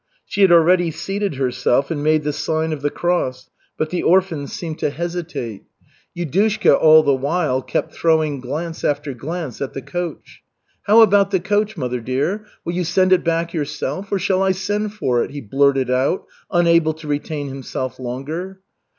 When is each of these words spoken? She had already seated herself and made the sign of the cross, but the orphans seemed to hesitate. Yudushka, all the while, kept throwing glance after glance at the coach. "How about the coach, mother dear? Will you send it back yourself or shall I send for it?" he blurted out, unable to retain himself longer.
She 0.25 0.41
had 0.41 0.51
already 0.51 0.89
seated 0.89 1.35
herself 1.35 1.91
and 1.91 2.01
made 2.03 2.23
the 2.23 2.33
sign 2.33 2.73
of 2.73 2.81
the 2.81 2.89
cross, 2.89 3.51
but 3.77 3.91
the 3.91 4.01
orphans 4.01 4.51
seemed 4.51 4.79
to 4.79 4.89
hesitate. 4.89 5.65
Yudushka, 6.17 6.73
all 6.75 7.03
the 7.03 7.13
while, 7.13 7.61
kept 7.61 7.93
throwing 7.93 8.39
glance 8.39 8.83
after 8.83 9.13
glance 9.13 9.61
at 9.61 9.73
the 9.73 9.81
coach. 9.83 10.41
"How 10.87 11.01
about 11.01 11.29
the 11.29 11.39
coach, 11.39 11.77
mother 11.77 11.99
dear? 11.99 12.47
Will 12.65 12.73
you 12.73 12.83
send 12.83 13.13
it 13.13 13.23
back 13.23 13.53
yourself 13.53 14.11
or 14.11 14.17
shall 14.17 14.41
I 14.41 14.53
send 14.53 14.95
for 14.95 15.23
it?" 15.23 15.29
he 15.29 15.39
blurted 15.39 15.91
out, 15.91 16.25
unable 16.49 16.95
to 16.95 17.07
retain 17.07 17.47
himself 17.49 17.99
longer. 17.99 18.61